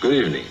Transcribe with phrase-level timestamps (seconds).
[0.00, 0.44] Good evening,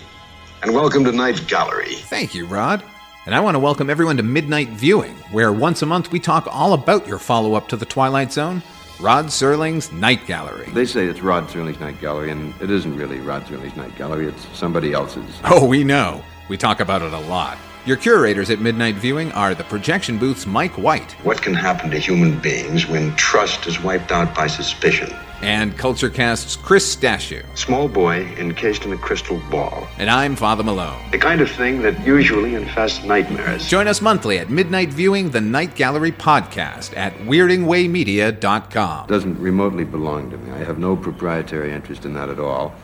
[0.62, 1.94] and welcome to Night Gallery.
[1.94, 2.82] Thank you, Rod.
[3.26, 6.46] And I want to welcome everyone to Midnight Viewing, where once a month we talk
[6.50, 8.62] all about your follow up to The Twilight Zone,
[9.00, 10.68] Rod Serling's Night Gallery.
[10.70, 14.26] They say it's Rod Serling's Night Gallery, and it isn't really Rod Serling's Night Gallery,
[14.26, 15.38] it's somebody else's.
[15.44, 16.22] Oh, we know.
[16.48, 17.56] We talk about it a lot.
[17.86, 21.98] Your curators at Midnight Viewing are the projection booth's Mike White What can happen to
[21.98, 25.14] human beings when trust is wiped out by suspicion?
[25.44, 27.44] And Culturecast's Chris Stashu.
[27.56, 29.86] Small boy encased in a crystal ball.
[29.98, 31.10] And I'm Father Malone.
[31.10, 33.68] The kind of thing that usually infests nightmares.
[33.68, 39.06] Join us monthly at Midnight Viewing, the Night Gallery podcast at weirdingwaymedia.com.
[39.06, 40.50] Doesn't remotely belong to me.
[40.52, 42.74] I have no proprietary interest in that at all.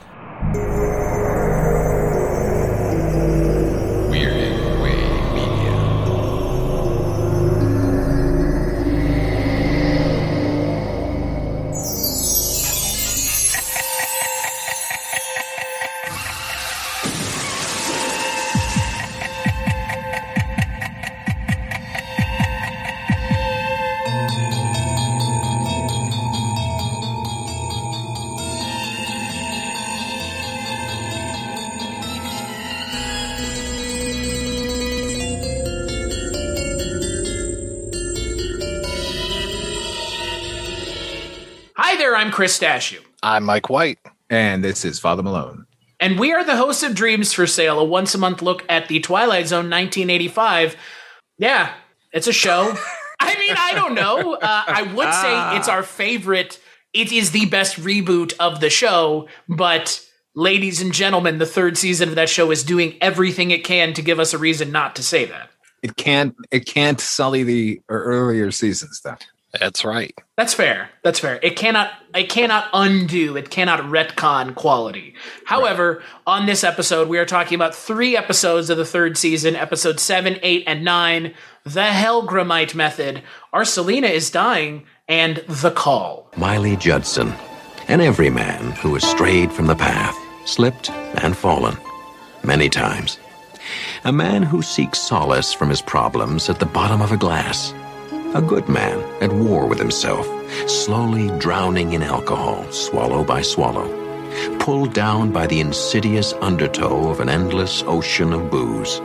[42.11, 42.99] Hi I'm Chris Stashu.
[43.23, 44.01] I'm Mike White.
[44.31, 45.67] And this is Father Malone.
[46.01, 48.89] And we are the hosts of Dreams for Sale, a once a month look at
[48.89, 50.77] the Twilight Zone 1985.
[51.39, 51.73] Yeah,
[52.13, 52.75] it's a show.
[53.21, 54.35] I mean, I don't know.
[54.35, 56.59] Uh, I would say it's our favorite.
[56.93, 62.09] It is the best reboot of the show, but ladies and gentlemen, the third season
[62.09, 65.05] of that show is doing everything it can to give us a reason not to
[65.05, 65.49] say that.
[65.85, 69.17] It can't it can't sully the earlier seasons though.
[69.59, 70.15] That's right.
[70.37, 70.91] That's fair.
[71.03, 71.41] That's fair.
[71.43, 75.15] It cannot it cannot undo, it cannot retcon quality.
[75.45, 80.03] However, on this episode, we are talking about three episodes of the third season, episodes
[80.03, 81.35] seven, eight, and nine.
[81.65, 83.23] The Hellgramite method.
[83.53, 86.31] Our Selena is dying, and the call.
[86.37, 87.35] Miley Judson,
[87.89, 90.17] and every man who has strayed from the path,
[90.47, 91.77] slipped and fallen
[92.43, 93.19] many times.
[94.05, 97.75] A man who seeks solace from his problems at the bottom of a glass.
[98.33, 100.25] A good man at war with himself,
[100.69, 103.89] slowly drowning in alcohol, swallow by swallow,
[104.61, 109.01] pulled down by the insidious undertow of an endless ocean of booze,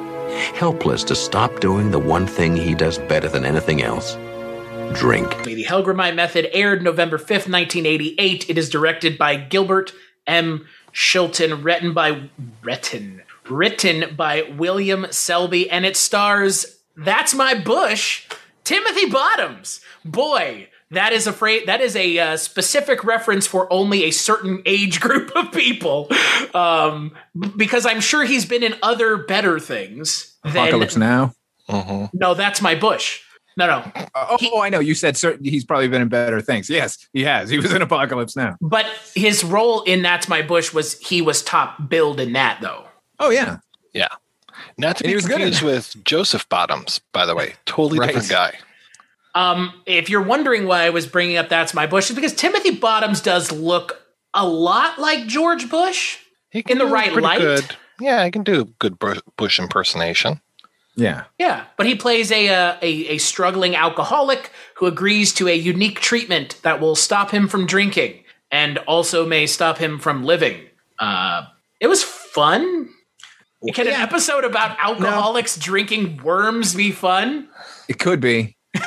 [0.54, 4.16] helpless to stop doing the one thing he does better than anything else
[4.94, 5.44] drink.
[5.44, 8.50] The Hellgramite method aired November 5th, 1988.
[8.50, 9.92] It is directed by Gilbert
[10.28, 10.68] M.
[10.94, 12.30] Shilton, written by
[12.62, 18.28] written written by William Selby, and it stars That's My Bush,
[18.66, 19.80] Timothy Bottoms.
[20.04, 21.64] Boy, that is a phrase.
[21.68, 26.10] That is a uh, specific reference for only a certain age group of people,
[26.54, 27.12] um,
[27.56, 30.36] because I'm sure he's been in other better things.
[30.44, 31.34] than- Apocalypse Now.
[31.70, 33.22] hmm No, that's my Bush.
[33.58, 33.92] No, no.
[34.14, 34.82] Oh, oh, I know.
[34.82, 36.70] You said certain, he's probably been in better things.
[36.70, 37.50] Yes, he has.
[37.50, 38.58] He was in Apocalypse Now.
[38.60, 42.86] But his role in That's My Bush was he was top billed in that though.
[43.18, 43.60] Oh yeah.
[43.94, 44.10] Yeah.
[44.78, 47.56] Not to And he be was good confused with Joseph Bottoms, by the way.
[47.66, 48.08] Totally Right.
[48.14, 48.58] different guy.
[49.34, 52.72] Um, if you're wondering why I was bringing up That's My Bush, it's because Timothy
[52.72, 54.02] Bottoms does look
[54.34, 56.18] a lot like George Bush.
[56.52, 57.40] He In the right pretty light?
[57.40, 57.76] Good.
[58.00, 58.98] Yeah, I can do a good
[59.38, 60.42] Bush impersonation.
[60.98, 61.24] Yeah.
[61.38, 66.00] Yeah, but he plays a, uh, a a struggling alcoholic who agrees to a unique
[66.00, 70.62] treatment that will stop him from drinking and also may stop him from living.
[70.98, 71.44] Uh,
[71.82, 72.90] it was fun.
[73.74, 74.04] Can an Yeah.
[74.04, 77.48] episode about alcoholics drinking worms be fun?
[77.88, 78.56] It could be.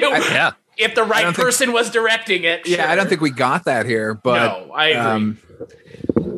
[0.00, 0.52] Yeah.
[0.76, 2.66] if the right don't think- person was directing it.
[2.66, 4.36] Yeah, I don't think we got that here, but
[4.66, 5.00] no, I agree.
[5.00, 5.38] um,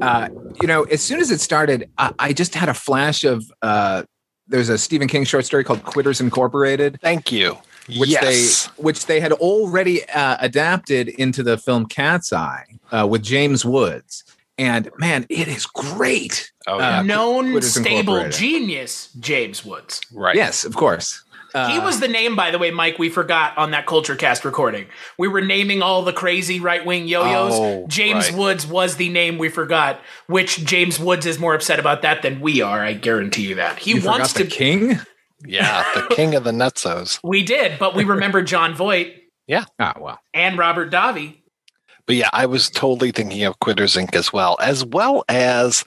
[0.00, 0.28] uh,
[0.60, 4.04] you know, as soon as it started, I, I just had a flash of uh,
[4.48, 7.58] there's a Stephen King short story called Quitters Incorporated, Thank you.
[7.98, 8.66] which yes.
[8.66, 13.64] they which they had already uh, adapted into the film Cat's Eye uh, with James
[13.64, 14.24] Woods,
[14.60, 16.53] and man, it is great.
[16.66, 17.03] oh, uh, yeah.
[17.03, 20.01] Known Quitters stable genius, James Woods.
[20.12, 20.36] right.
[20.36, 21.24] Yes, of course.
[21.53, 22.98] Uh, He was the name, by the way, Mike.
[23.01, 24.86] We forgot on that Culture Cast recording.
[25.18, 27.53] We were naming all the crazy right wing yo-yos.
[27.54, 28.39] Oh, James right.
[28.39, 30.01] Woods was the name we forgot.
[30.28, 32.84] Which James Woods is more upset about that than we are.
[32.84, 34.45] I guarantee you that he you wants forgot to.
[34.45, 35.01] the king.
[35.45, 35.84] Yeah.
[36.09, 37.18] The king of the nutsos.
[37.24, 39.16] we did, but we remember Jon Voight
[39.48, 39.65] Yeah.
[39.80, 41.39] Ah, well, and Robert Davi.
[42.10, 44.16] But yeah, I was totally thinking of Quitters Inc.
[44.16, 45.84] as well, as well as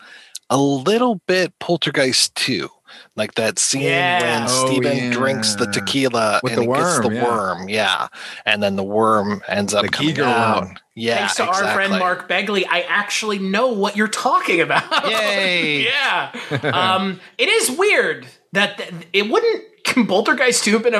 [0.49, 2.69] a little bit Poltergeist 2.
[3.17, 4.21] Like that scene Yeah.
[4.39, 7.23] when Oh, Steven drinks the tequila With and the he gets the worm, yeah.
[7.27, 8.07] worm, yeah,
[8.45, 10.63] and then the worm ends up The coming Giger out.
[10.63, 10.75] worm.
[10.95, 11.91] Yeah, Thanks to our friend.
[11.99, 15.09] Mark Begley, I actually know what you're talking about.
[15.11, 15.83] Yay.
[15.85, 16.31] yeah.
[16.63, 19.63] Um, it is weird that th- it wouldn't.
[19.83, 20.93] Can Poltergeist 2 have been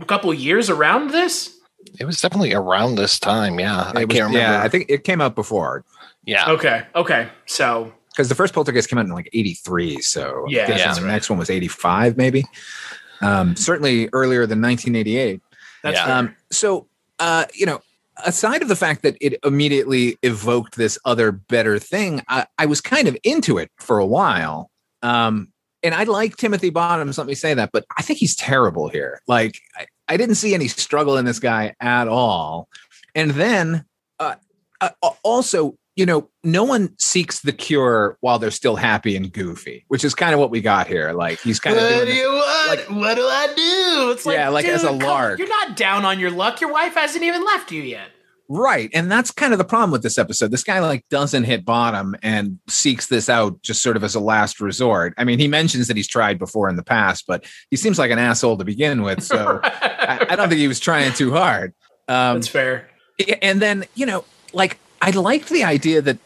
[0.00, 1.59] a, couple years around this?
[1.98, 3.58] It was definitely around this time.
[3.60, 4.38] Yeah, I was- can't remember.
[4.38, 5.84] Yeah, I think it came out before
[6.24, 6.82] yeah, Okay.
[6.94, 7.28] Okay.
[7.46, 10.00] So, because the first Poltergeist came out in like '83.
[10.02, 10.94] So Yeah, I guess yeah.
[10.94, 12.44] the next one was '85, maybe.
[13.22, 15.40] Um, certainly earlier than 1988.
[15.82, 16.04] that's Yeah.
[16.06, 16.14] fair.
[16.14, 16.86] Um, so,
[17.18, 17.80] uh, you know,
[18.24, 22.80] aside of the fact that it immediately evoked this other better thing, I, I was
[22.82, 24.70] kind of into it for a while.
[25.02, 25.48] Um,
[25.82, 29.22] and I like Timothy Bottoms, let me say that, but I think he's terrible here.
[29.26, 29.58] Like,
[30.10, 32.68] I, didn't see any struggle in this guy at all.
[33.14, 33.84] And then,
[34.18, 34.34] uh,
[34.80, 34.90] uh,
[35.22, 40.04] also, you know, no one seeks the cure while they're still happy and goofy, which
[40.04, 41.12] is kind of what we got here.
[41.12, 42.68] Like, he's kind of doing this- want?
[42.68, 44.10] like- what do I do?
[44.12, 45.38] It's like, Yeah, like as a dude, come- lark.
[45.38, 46.60] You're not down on your luck.
[46.60, 48.08] Your wife hasn't even left you yet.
[48.52, 48.90] Right.
[48.92, 50.50] And that's kind of the problem with this episode.
[50.50, 54.20] This guy like doesn't hit bottom and seeks this out just sort of as a
[54.20, 55.14] last resort.
[55.16, 58.10] I mean, he mentions that he's tried before in the past, but he seems like
[58.10, 59.22] an asshole to begin with.
[59.22, 61.74] So I, I don't think he was trying too hard.
[62.08, 62.90] Um, That's fair.
[63.40, 66.18] and then, you know, like I liked the idea that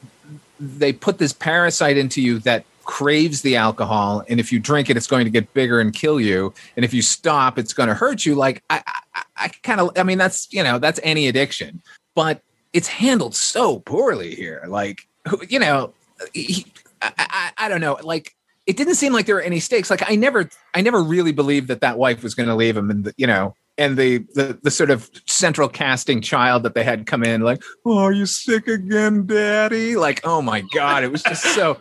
[0.58, 4.96] they put this parasite into you that craves the alcohol and if you drink it
[4.96, 7.94] it's going to get bigger and kill you and if you stop it's going to
[7.94, 8.82] hurt you like i
[9.14, 11.80] i, I kind of i mean that's you know that's any addiction
[12.14, 15.06] but it's handled so poorly here like
[15.48, 15.92] you know
[16.32, 16.66] he,
[17.02, 18.34] I, I i don't know like
[18.66, 21.68] it didn't seem like there were any stakes like i never i never really believed
[21.68, 24.58] that that wife was going to leave him and the, you know and the, the
[24.62, 28.26] the sort of central casting child that they had come in like oh are you
[28.26, 31.78] sick again daddy like oh my god it was just so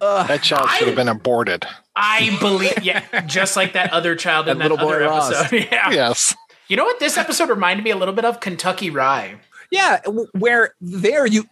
[0.00, 1.64] uh, that child should have been aborted.
[1.96, 5.32] I believe, yeah, just like that other child in That that, little boy other Ross.
[5.32, 5.68] episode.
[5.72, 5.90] Yeah.
[5.92, 6.34] Yes,
[6.68, 6.98] You know what?
[7.00, 9.36] This episode reminded me a little bit of Kentucky Rye.
[9.74, 10.00] Yeah,
[10.38, 11.44] where there you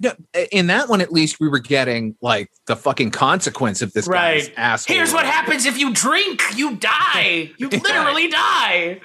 [0.52, 4.46] in that one at least we were getting like the fucking consequence of this guy's
[4.48, 4.54] Right.
[4.56, 4.96] asshole.
[4.96, 6.40] Here's what happens if you drink.
[6.54, 7.50] You die.
[7.58, 9.00] You literally die.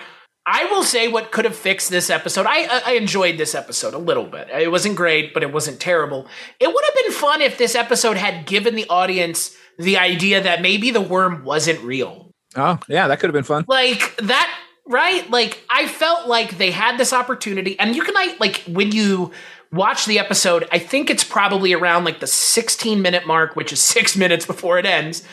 [0.46, 2.46] I will say what could have fixed this episode.
[2.48, 4.48] I I enjoyed this episode a little bit.
[4.50, 6.28] It wasn't great, but it wasn't terrible.
[6.60, 10.62] It would have been fun if this episode had given the audience the idea that
[10.62, 12.32] maybe the worm wasn't real.
[12.56, 13.66] Oh, yeah, that could have been fun.
[13.68, 14.57] Like that,
[14.88, 15.30] right?
[15.30, 19.32] Like I felt like they had this opportunity, and you can like when you
[19.72, 23.82] watch the episode, I think it's probably around like the 16 minute mark, which is
[23.96, 25.24] six minutes before it ends.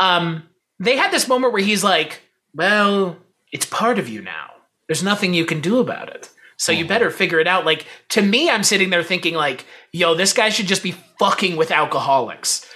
[0.00, 2.22] Um, they had this moment where he's like,
[2.54, 3.16] "Well,
[3.52, 4.50] it's part of you now.
[4.88, 7.64] There's nothing you can do about it." So you better figure it out.
[7.64, 11.56] Like to me, I'm sitting there thinking, like, "Yo, this guy should just be fucking
[11.56, 12.66] with alcoholics."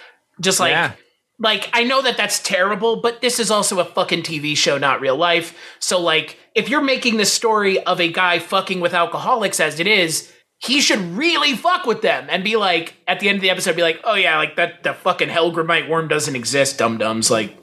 [0.41, 0.93] Just like, Yeah.
[1.39, 5.01] Like I know that that's terrible, but this is also a fucking TV show, not
[5.01, 5.57] real life.
[5.79, 9.87] So like, if you're making the story of a guy fucking with alcoholics as it
[9.87, 13.51] is, he should really fuck with them and be like, at the end of the
[13.51, 17.31] episode, be like, oh yeah, like that the fucking Hellgramite worm doesn't exist, dum dums.
[17.31, 17.57] Like,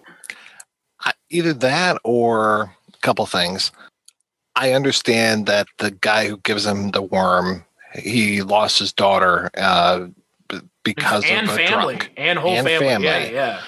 [1.30, 3.72] either that or a couple things.
[4.56, 7.66] I understand that the guy who gives him the worm,
[7.96, 10.08] he lost his daughter uh,
[10.84, 12.12] because and of a family drunk.
[12.18, 12.88] and whole And family.
[12.88, 13.08] family.
[13.08, 13.62] Yeah, yeah.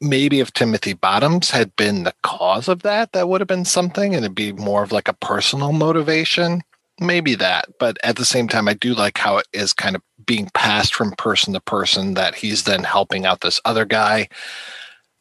[0.00, 4.14] maybe if Timothy Bottoms had been the cause of that, that would have been something,
[4.14, 6.62] and it'd be more of like a personal motivation.
[7.00, 10.02] Maybe that, but at the same time, I do like how it is kind of
[10.26, 12.14] being passed from person to person.
[12.14, 14.28] That he's then helping out this other guy,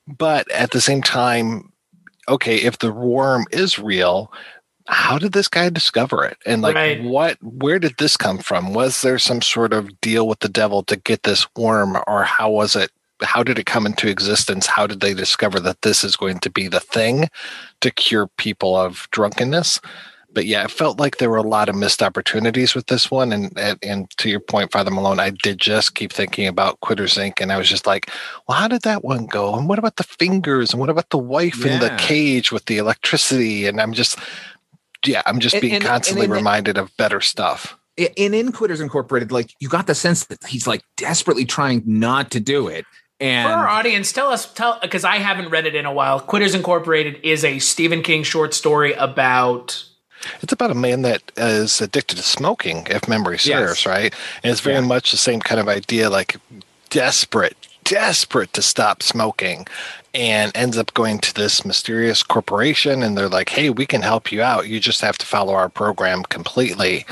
[0.08, 1.72] but at the same time,
[2.28, 4.32] okay, if the worm is real,
[4.92, 6.38] how did this guy discover it?
[6.46, 7.02] And like, Right.
[7.02, 7.38] what?
[7.42, 8.74] Where did this come from?
[8.74, 12.50] Was there some sort of deal with the devil to get this worm, or how
[12.52, 12.92] was it
[13.24, 14.66] how did it come into existence?
[14.66, 17.30] How did they discover that this is going to be the thing
[17.82, 19.80] to cure people of drunkenness?
[20.34, 23.32] But yeah, it felt like there were a lot of missed opportunities with this one.
[23.32, 27.16] And and, and to your point, Father Malone, I did just keep thinking about Quitters
[27.16, 27.40] Inc.
[27.40, 28.10] And I was just like,
[28.48, 29.56] well, how did that one go?
[29.56, 30.72] And what about the fingers?
[30.74, 33.68] And what about the wife in the cage with the electricity?
[33.68, 34.18] And I'm just,
[35.06, 37.78] yeah, I'm just being and- constantly and in reminded of better stuff.
[37.98, 42.32] in in Quitters Incorporated, like you got the sense that he's like desperately trying not
[42.32, 42.86] to do it.
[43.20, 46.20] And For our audience, tell us, tell because I haven't read it in a while.
[46.20, 49.84] Quitters Incorporated is a Stephen King short story about
[50.42, 53.86] It's about a man that is addicted to smoking, if memory serves, Yes.
[53.86, 54.14] right?
[54.44, 54.82] And it's very Yeah.
[54.82, 56.38] much the same kind of idea, like
[56.90, 59.68] desperate, desperate to stop smoking,
[60.14, 64.32] and ends up going to this mysterious corporation, and they're like, "Hey, we can help
[64.32, 64.68] you out.
[64.68, 67.06] You just have to follow our program completely."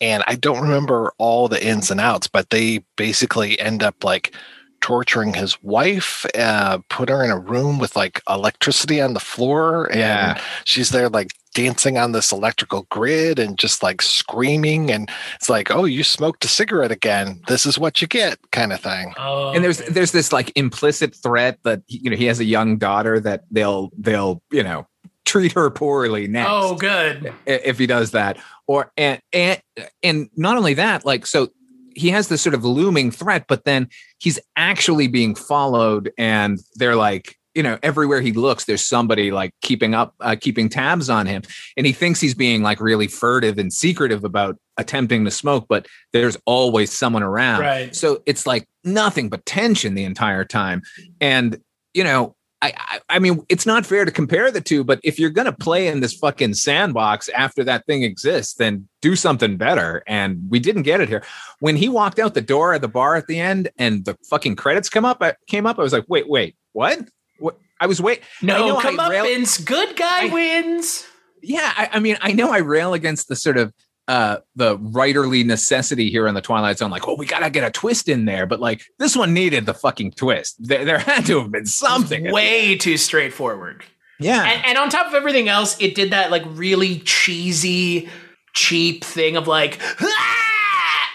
[0.00, 4.34] And I don't remember all the ins and outs, but they basically end up like
[4.80, 9.86] torturing his wife, uh, put her in a room with like electricity on the floor,
[9.92, 10.40] and Yeah.
[10.64, 15.70] she's there like dancing on this electrical grid and just like screaming, and it's like,
[15.70, 17.40] oh, you smoked a cigarette again.
[17.48, 19.12] This is what you get, kind of thing.
[19.18, 19.92] Oh, and there's okay.
[19.92, 23.90] there's this like implicit threat that you know he has a young daughter that they'll
[23.98, 24.86] they'll you know
[25.24, 27.32] treat her poorly next oh, good.
[27.46, 29.60] if he does that or and and
[30.02, 31.48] and not only that like so
[31.94, 33.88] he has this sort of looming threat but then
[34.18, 39.52] he's actually being followed and they're like you know everywhere he looks there's somebody like
[39.60, 41.42] keeping up uh, keeping tabs on him
[41.76, 45.86] and he thinks he's being like really furtive and secretive about attempting to smoke but
[46.14, 47.94] there's always someone around Right.
[47.94, 50.80] so it's like nothing but tension the entire time
[51.20, 51.60] and
[51.92, 55.18] you know I, I I mean, it's not fair to compare the two, but if
[55.18, 60.02] you're gonna play in this fucking sandbox after that thing exists, then do something better.
[60.06, 61.22] And we didn't get it here.
[61.60, 64.56] When he walked out the door of the bar at the end, and the fucking
[64.56, 65.78] credits come up, I came up.
[65.78, 67.08] I was like, wait, wait, what?
[67.40, 67.58] What?
[67.80, 68.20] I was wait.
[68.42, 69.58] No, I come up, rail- Vince.
[69.58, 71.06] Good guy I- wins.
[71.42, 73.72] Yeah, I, I mean, I know I rail against the sort of
[74.08, 77.70] uh the writerly necessity here in the Twilight Zone, like, oh, we gotta get a
[77.70, 80.56] twist in there, but like this one needed the fucking twist.
[80.58, 82.30] There, there had to have been something.
[82.30, 83.84] Way too straightforward.
[84.18, 84.42] yeah.
[84.44, 88.08] And, and on top of everything else, it did that like really cheesy,
[88.54, 91.08] cheap thing of like, "Ah!"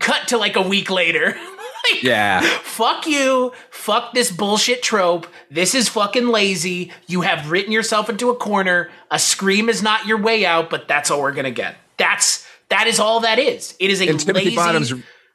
[0.00, 1.34] cut to like a week later.
[1.90, 2.40] Like, yeah.
[2.62, 3.52] Fuck you.
[3.70, 5.26] Fuck this bullshit trope.
[5.50, 6.92] This is fucking lazy.
[7.06, 8.90] You have written yourself into a corner.
[9.10, 11.76] A scream is not your way out, but that's all we're gonna get.
[11.96, 13.74] That's that is all that is.
[13.80, 14.92] It is a And Timothy lazy Bottoms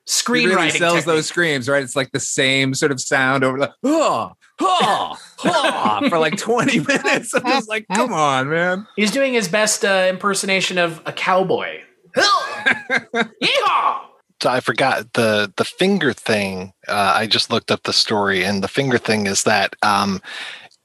[0.08, 0.46] screenwriting.
[0.56, 1.06] really sells technique.
[1.06, 1.84] those screams, right?
[1.84, 6.80] It's like the same sort of sound over the oh, oh, oh, for like 20
[6.80, 7.34] minutes.
[7.36, 8.88] I'm just like, come on, man.
[8.96, 11.82] He's doing his best uh, impersonation of a cowboy.
[12.18, 14.07] Yeehaw!
[14.46, 16.74] I forgot the the finger thing.
[16.88, 20.22] Uh, I just looked up the story, and the finger thing is that um,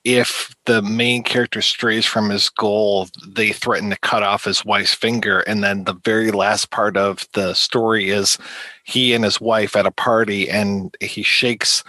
[0.04, 4.94] if the main character strays from his goal, they threaten to cut off his wife's
[4.94, 8.38] finger, and then the very last part of the story is
[8.84, 11.84] he and his wife at a party, and he shakes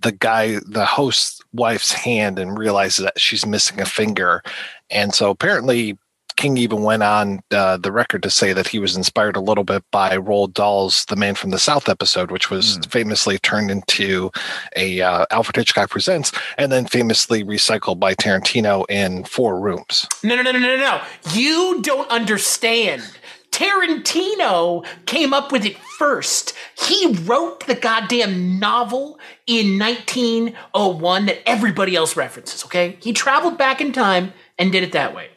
[0.00, 4.42] the guy, the host's wife's hand, and realizes that she's missing a finger,
[4.90, 5.98] and so apparently
[6.38, 9.64] King even went on uh, the record to say that he was inspired a little
[9.64, 12.82] bit by Roald Dahl's "The Man from the South" episode, which was Hmm.
[12.82, 14.30] famously turned into
[14.76, 20.06] a uh, Alfred Hitchcock Presents, and then famously recycled by Tarantino in Four Rooms.
[20.22, 21.00] No, no, no, no, no, no.
[21.34, 23.02] You don't understand.
[23.50, 26.54] Tarantino came up with it first.
[26.86, 32.96] He wrote the goddamn novel in 1901 that everybody else references, okay?
[33.00, 35.28] He traveled back in time and did it that way.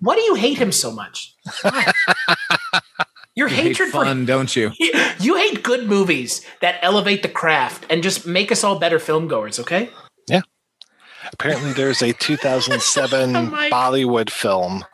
[0.00, 1.34] Why do you hate him so much?
[3.34, 4.72] Your You hate hatred for fun, don't you?
[5.20, 9.28] you hate good movies that elevate the craft and just make us all better film
[9.28, 9.90] goers, okay?
[10.28, 10.40] Yeah.
[11.32, 14.84] Apparently, there's a 2007 Oh Bollywood film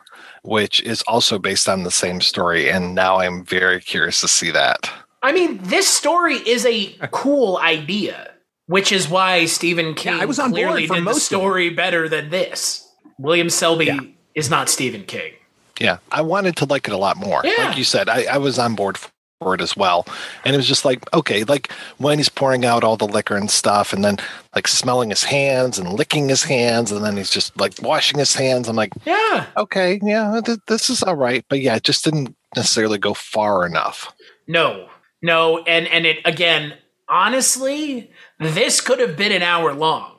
[0.45, 4.51] which is also based on the same story, and now I'm very curious to see
[4.51, 4.91] that.
[5.21, 8.31] I mean, this story is a cool idea,
[8.67, 11.39] which is why Stephen King yeah, I was on board for did most of it.
[11.39, 12.87] story better than this.
[13.17, 13.99] William Selby Yeah.
[14.35, 15.33] Is not Stephen King.
[15.79, 17.41] Yeah, I wanted to like it a lot more.
[17.43, 17.65] Yeah.
[17.67, 18.97] Like you said, I, I was on board
[19.41, 20.05] for it as well.
[20.45, 23.51] And it was just like, okay, like when he's pouring out all the liquor and
[23.51, 24.17] stuff, and then
[24.55, 28.33] like smelling his hands and licking his hands, and then he's just like washing his
[28.35, 28.69] hands.
[28.69, 29.47] I'm like, Yeah.
[29.57, 31.43] okay, yeah, th- this is all right.
[31.49, 34.13] But yeah, it just didn't necessarily go far enough.
[34.47, 34.87] No.
[35.21, 36.75] No, and and it again,
[37.09, 40.14] honestly, this could have been an hour long.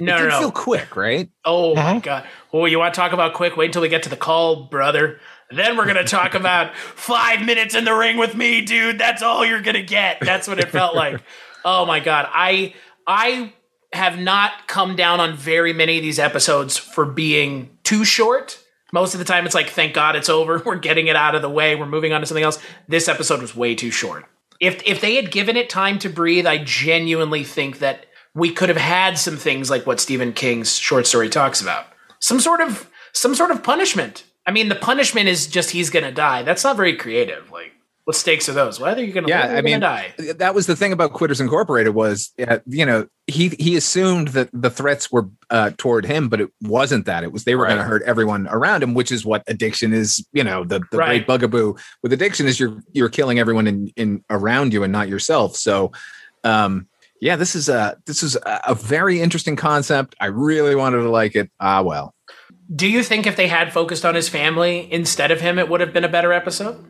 [0.00, 0.06] Yeah.
[0.06, 0.38] No, it no, did no.
[0.40, 1.28] feel quick, right?
[1.44, 2.02] Oh my Mhm.
[2.02, 2.26] god.
[2.52, 3.56] Oh, you want to talk about quick?
[3.56, 5.20] Wait until we get to the call, brother.
[5.50, 8.98] Then we're gonna talk about five minutes in the ring with me, dude.
[8.98, 10.18] That's all you're gonna get.
[10.20, 11.20] That's what it felt like.
[11.64, 12.28] Oh my god.
[12.32, 12.74] I
[13.06, 13.52] I
[13.92, 18.58] have not come down on very many of these episodes for being too short.
[18.92, 20.62] Most of the time it's like, thank God it's over.
[20.66, 21.74] We're getting it out of the way.
[21.76, 22.58] We're moving on to something else.
[22.88, 24.26] This episode was way too short.
[24.60, 28.68] If if they had given it time to breathe, I genuinely think that we could
[28.68, 31.86] have had some things like what Stephen King's short story talks about.
[32.20, 34.24] Some sort of some sort of punishment.
[34.46, 36.42] I mean, the punishment is just he's gonna die.
[36.42, 37.50] That's not very creative.
[37.50, 37.72] Like,
[38.04, 38.80] what stakes are those?
[38.80, 40.14] Whether you're gonna Yeah, live or I mean, die.
[40.36, 44.48] that was the thing about Quitters Incorporated was, uh, you know, he he assumed that
[44.52, 47.22] the threats were uh, toward him, but it wasn't that.
[47.24, 50.24] It was they were going to hurt everyone around him, which is what addiction is.
[50.32, 51.24] You know, the, the Right.
[51.24, 55.08] great bugaboo with addiction is you're you're killing everyone in in around you and not
[55.08, 55.56] yourself.
[55.56, 55.92] So,
[56.44, 56.86] um,
[57.20, 60.14] yeah, this is a this is a, a very interesting concept.
[60.20, 61.50] I really wanted to like it.
[61.60, 62.14] Ah, well,
[62.74, 65.80] Do you think if they had focused on his family instead of him, it would
[65.80, 66.84] have been a better episode?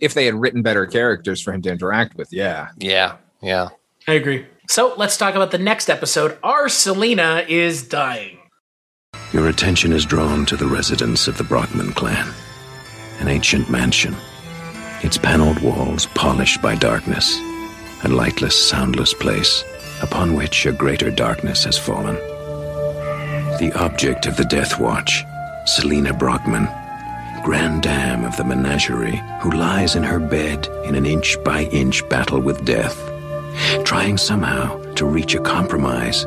[0.00, 2.68] if they had written better characters for him to interact with, yeah.
[2.78, 3.68] Yeah, yeah.
[4.06, 4.44] I agree.
[4.68, 6.36] So let's talk about the next episode.
[6.42, 8.38] Our Selena is dying.
[9.32, 12.30] Your attention is drawn to the residence of the Brockman clan,
[13.20, 14.14] an ancient mansion,
[15.02, 17.38] its paneled walls polished by darkness,
[18.04, 19.64] a lightless, soundless place
[20.02, 22.16] upon which a greater darkness has fallen.
[23.58, 25.24] The object of the Death Watch,
[25.64, 26.68] Selena Brockman,
[27.44, 32.06] grand dame of the menagerie, who lies in her bed in an inch by inch
[32.08, 32.96] battle with death,
[33.84, 36.24] trying somehow to reach a compromise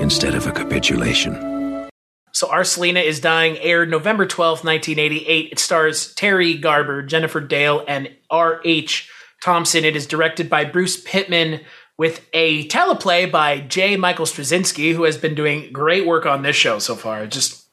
[0.00, 1.88] instead of a capitulation.
[2.32, 5.52] So Our Selena is Dying aired November 12th, 1988.
[5.52, 9.08] It stars Terri Garber, Jennifer Dale, and R.H.
[9.44, 9.84] Thomson.
[9.84, 11.60] It is directed by Bruce Pittman
[11.98, 13.98] with a teleplay by J.
[13.98, 17.26] Michael Straczynski, who has been doing great work on this show so far.
[17.26, 17.66] Just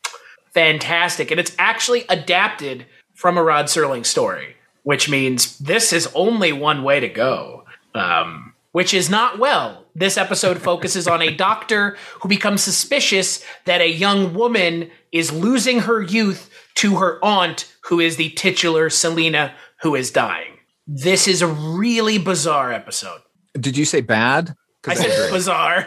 [0.53, 1.31] fantastic.
[1.31, 6.83] And it's actually adapted from a Rod Serling story, which means this is only one
[6.83, 7.63] way to go.
[7.95, 9.85] Um, which is not well.
[9.95, 15.79] This episode focuses on a doctor who becomes suspicious that a young woman is losing
[15.79, 20.50] her youth to her aunt, who is the titular Selena, who is dying.
[20.93, 23.21] This is a really bizarre episode.
[23.53, 24.55] Did you say bad?
[24.85, 25.85] I said bizarre.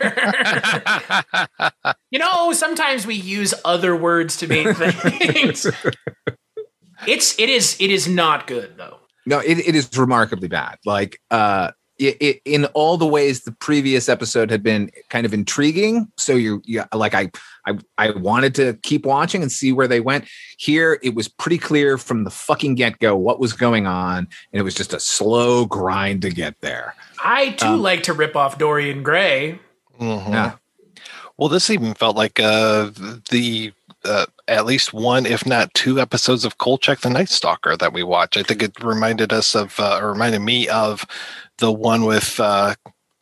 [2.11, 5.67] you know, sometimes we use other words to mean things.
[7.07, 8.97] it's it is it is not good though.
[9.27, 10.79] No, it, it is remarkably bad.
[10.87, 15.33] Like, uh, it, it, in all the ways the previous episode had been kind of
[15.33, 16.09] intriguing.
[16.17, 17.31] So you, yeah, like I,
[17.67, 20.27] I, I wanted to keep watching and see where they went.
[20.59, 24.61] Here, it was pretty clear from the fucking get go what was going on, and
[24.61, 26.95] it was just a slow grind to get there.
[27.23, 29.59] I too Um, like to rip off Dorian Gray.
[30.01, 30.33] Mhm.
[30.33, 30.53] Yeah.
[31.37, 32.91] Well, this even felt like uh,
[33.31, 33.73] the
[34.05, 38.03] uh, at least one, if not two, episodes of Kolchak the Night Stalker that we
[38.03, 38.37] watched.
[38.37, 41.05] I think it reminded us of, uh, or reminded me of
[41.59, 42.75] the one with uh,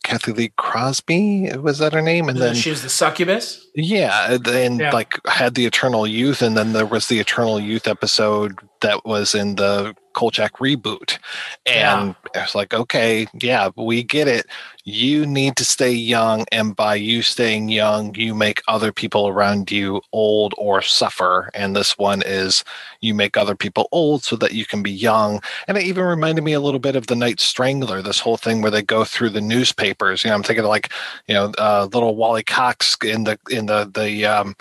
[0.05, 1.51] Cathy Lee Crosby.
[1.57, 2.29] Was that her name?
[2.29, 3.67] And then she was the succubus.
[3.75, 4.91] Yeah, and Yeah.
[4.93, 9.35] like had the Eternal Youth, and then there was the Eternal Youth episode that was
[9.35, 11.19] in the Kolchak reboot.
[11.67, 14.47] And it's like, okay, yeah, we get it.
[14.85, 19.71] You need to stay young, and by you staying young, you make other people around
[19.71, 21.51] you old or suffer.
[21.55, 22.65] And this one is
[23.01, 25.41] you make other people old so that you can be young.
[25.69, 28.61] And it even reminded me a little bit of the Night Strangler, this whole thing
[28.61, 30.25] where they go through the newspapers.
[30.25, 30.93] You know, I'm thinking of like,
[31.29, 34.55] you know, uh, little Wally Cox in the in the the um,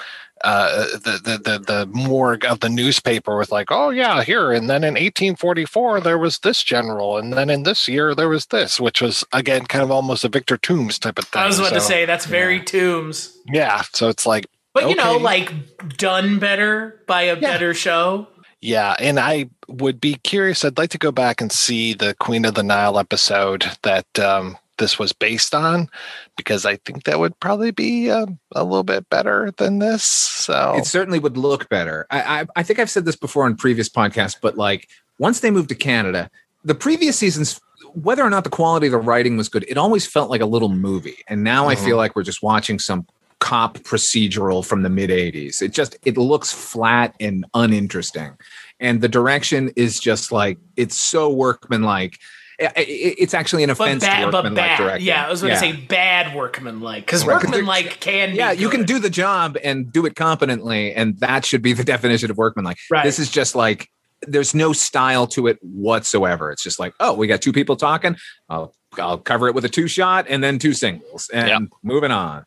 [0.43, 4.69] uh, the, the the the morgue of the newspaper with like, oh yeah, here, and
[4.69, 8.79] then in 1844 there was this general, and then in this year there was this,
[8.79, 11.41] which was again kind of almost a Victor Tooms type of thing.
[11.41, 13.83] I was about to say that's very Tooms, yeah.
[13.93, 15.53] So it's like, but you know, like
[15.97, 18.27] done better by a better show.
[18.61, 20.65] yeah, and I would be curious.
[20.65, 24.57] I'd like to go back and see the Queen of the Nile episode that um,
[24.81, 25.87] this was based on,
[26.35, 30.03] because I think that would probably be uh, a little bit better than this.
[30.03, 32.07] So It certainly would look better.
[32.09, 34.89] I, I, I think I've said this before on previous podcasts, but like
[35.19, 36.29] once they moved to Canada,
[36.65, 37.61] the previous seasons,
[37.93, 40.45] whether or not the quality of the writing was good, it always felt like a
[40.45, 41.17] little movie.
[41.27, 43.05] And now I feel like we're just watching some
[43.39, 45.61] cop procedural from the mid 80s.
[45.61, 48.37] It just it looks flat and uninteresting.
[48.79, 52.19] And the direction is just like it's so workmanlike.
[52.62, 54.78] I- I- It's actually an But offense to bad, but workmanlike bad.
[54.78, 55.06] directing.
[55.08, 58.36] Yeah, I was going to say bad workmanlike because Right, 'cause they're- workmanlike can.
[58.36, 61.74] yeah, be you can do the job and do it competently, and that should be
[61.74, 62.78] the definition of workmanlike.
[62.89, 63.04] Right.
[63.04, 63.89] This is just like
[64.28, 66.52] there's no style to it whatsoever.
[66.52, 68.15] It's just like, oh, we got two people talking.
[68.50, 71.60] I'll I'll cover it with a two shot and then two singles, and Yeah.
[71.82, 72.43] moving on.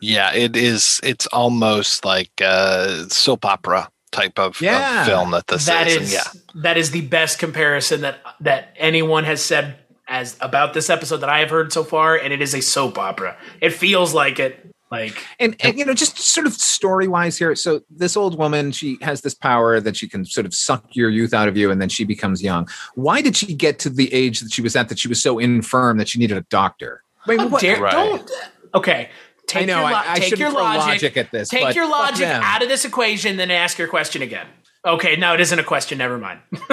[0.00, 1.00] Yeah, it is.
[1.02, 5.96] It's almost like a soap opera type of, of film that this That is.
[5.96, 10.90] is yeah, that is the best comparison that that anyone has said as about this
[10.90, 13.36] episode that I have heard so far, and it is a soap opera.
[13.60, 14.70] It feels like it.
[14.90, 17.56] Like And, and you know, just sort of story wise here.
[17.56, 21.10] So this old woman, she has this power that she can sort of suck your
[21.10, 22.68] youth out of you, and then she becomes young.
[22.94, 25.38] Why did she get to the age that she was at that she was so
[25.40, 27.02] infirm that she needed a doctor?
[27.26, 27.92] Wait, mean, how what- dare Right.
[27.92, 28.30] don't
[28.74, 29.08] okay.
[29.46, 31.48] Take I know your, lo- I, I take your logic, logic at this.
[31.48, 34.46] Take your logic out of this equation, then ask your question again.
[34.86, 35.98] Okay, no, it isn't a question.
[35.98, 36.40] Never mind.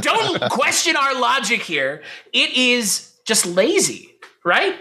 [0.00, 2.02] Don't question our logic here.
[2.32, 4.76] It is just lazy, right?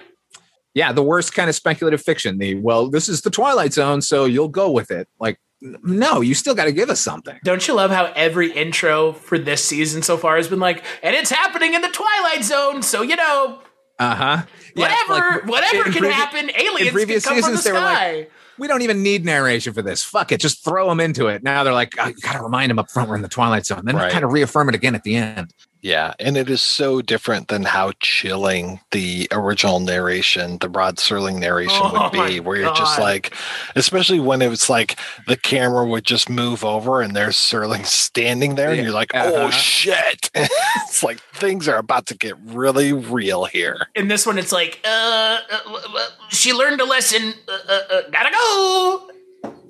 [0.77, 2.37] yeah, the worst kind of speculative fiction.
[2.37, 5.07] The well, this is the Twilight Zone, so you'll go with it.
[5.19, 7.39] Like, no, you still got to give us something.
[7.43, 11.15] Don't you love how every intro for this season so far has been like, and
[11.15, 13.59] it's happening in the Twilight Zone, so you know,
[13.99, 14.43] Uh huh.
[14.75, 18.27] whatever, whatever can happen, aliens can previous come from the seasons, they were like, sky.
[18.59, 20.03] We don't even need narration for this.
[20.03, 21.43] Fuck it, just throw them into it.
[21.43, 23.65] Now they're like, oh, you got to remind them up front we're in the Twilight
[23.65, 23.81] Zone.
[23.85, 24.11] Then Right.
[24.11, 25.53] kind of reaffirm it again at the end.
[25.87, 31.39] Yeah, and it is so different than how chilling the original narration, the Rod Serling
[31.39, 33.33] narration Oh would be, where you're just like,
[33.73, 38.55] especially when it was like the camera would just move over and there's Serling standing
[38.55, 39.51] there, and you're like, oh uh-huh.
[39.51, 40.29] shit.
[40.35, 43.87] it's like things are about to get really real here.
[43.95, 47.33] In this one, it's like, uh, uh, uh, she learned a lesson.
[47.47, 49.09] Uh, uh, uh, gotta go.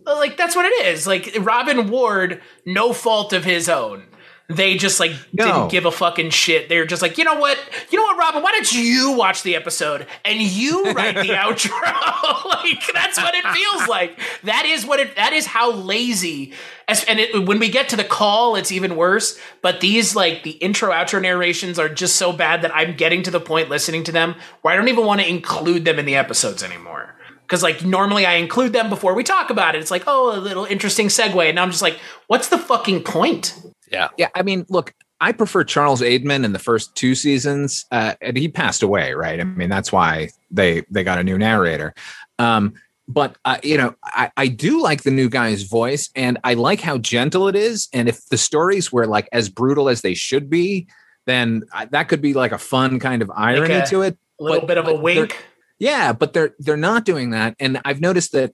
[0.07, 1.05] Like that's what it is.
[1.05, 4.07] Like Robin Ward, no fault of his own.
[4.49, 5.45] They just like No.
[5.45, 6.69] didn't give a fucking shit.
[6.69, 7.59] They're just like, you know what,
[7.91, 8.41] you know what, Robin?
[8.41, 11.71] Why don't you watch the episode and you write the outro?
[12.45, 14.17] like that's what it feels like.
[14.43, 15.15] That is what it.
[15.17, 16.53] That is how lazy.
[16.87, 19.37] As, and it, when we get to the call, it's even worse.
[19.61, 23.31] But these like the intro outro narrations are just so bad that I'm getting to
[23.31, 26.15] the point listening to them where I don't even want to include them in the
[26.15, 27.15] episodes anymore.
[27.41, 29.79] Because like normally I include them before we talk about it.
[29.79, 31.45] It's like, oh, a little interesting segue.
[31.45, 33.53] And now I'm just like, what's the fucking point?
[33.91, 34.09] Yeah.
[34.17, 38.37] Yeah, I mean, look, I prefer Charles Aidman in the first two seasons, uh, and
[38.37, 39.39] he passed away, right?
[39.39, 41.93] I mean, that's why they they got a new narrator.
[42.37, 42.73] Um,
[43.07, 46.81] but uh, you know, I, I do like the new guy's voice, and I like
[46.81, 47.87] how gentle it is.
[47.93, 50.87] And if the stories were like as brutal as they should be,
[51.25, 54.17] then I, that could be like a fun kind of irony a to it.
[54.39, 55.35] A little But- bit of a wink.
[55.79, 58.53] Yeah, but they're they're not doing that, and I've noticed that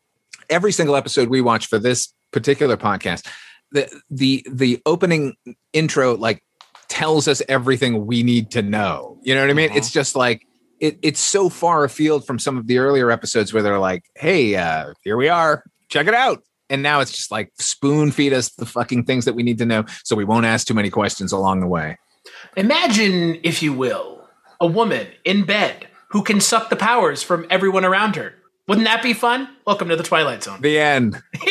[0.49, 3.25] every single episode we watch for this particular podcast,
[3.73, 5.35] the the the opening
[5.73, 6.43] intro like
[6.87, 9.17] tells us everything we need to know.
[9.23, 9.69] You know what I mean?
[9.69, 9.75] Mhm.
[9.75, 10.47] It's just like
[10.79, 14.55] it, it's so far afield from some of the earlier episodes where they're like, "Hey,
[14.55, 18.49] uh, here we are, check it out." And now it's just like spoon feed us
[18.51, 21.31] the fucking things that we need to know, so we won't ask too many questions
[21.31, 21.97] along the way.
[22.55, 24.27] Imagine, if you will,
[24.61, 28.33] a woman in bed who can suck the powers from everyone around her.
[28.67, 29.49] Wouldn't that be fun?
[29.65, 30.61] Welcome to the Twilight Zone.
[30.61, 31.21] The end.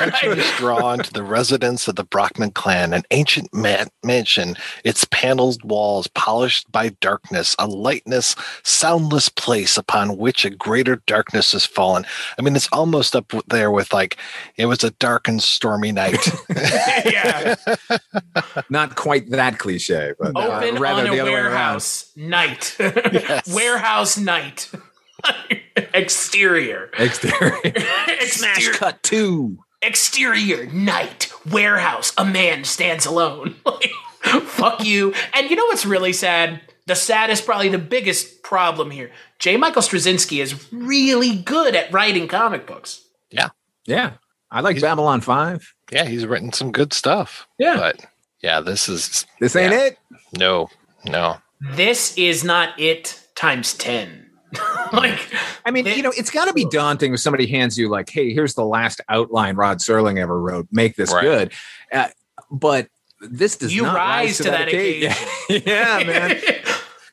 [0.00, 0.38] yeah, Attention right.
[0.38, 5.62] is drawn to the residence of the Brockman clan, an ancient man- mansion, its paneled
[5.64, 12.06] walls polished by darkness, a lightless, soundless place upon which a greater darkness has fallen.
[12.38, 14.16] I mean, it's almost up there with like,
[14.56, 16.26] it was a dark and stormy night.
[17.04, 17.54] yeah.
[18.70, 21.44] Not quite that cliche, but uh, rather on a the other way around.
[21.44, 22.76] warehouse night.
[23.52, 24.70] warehouse night.
[25.94, 26.90] Exterior.
[26.98, 27.60] Exterior.
[27.64, 28.72] Exterior.
[28.72, 29.58] cut two.
[29.82, 33.90] Exterior night warehouse a man stands alone Like,
[34.44, 39.10] fuck you and you know what's really sad the saddest probably the biggest problem here
[39.38, 43.50] j michael straczynski is really good at writing comic books Yeah.
[43.86, 44.14] Yeah.
[44.50, 45.74] I like Babylon 5.
[45.92, 47.46] yeah, he's written some good stuff.
[47.58, 47.76] Yeah.
[47.76, 48.06] But
[48.40, 49.84] yeah, this is This ain't Yeah.
[49.86, 49.98] it.
[50.38, 50.68] no,
[51.04, 51.36] no.
[51.60, 54.25] this is not it times 10
[54.92, 55.18] like
[55.64, 58.32] I mean, you know, it's got to be daunting if somebody hands you, like, hey,
[58.32, 60.68] here's the last outline Rod Serling ever wrote.
[60.70, 61.22] Make this Right.
[61.22, 61.52] good.
[61.92, 62.08] Uh,
[62.50, 62.88] but
[63.20, 65.12] this does you not rise to that occasion
[65.48, 66.40] yeah, man.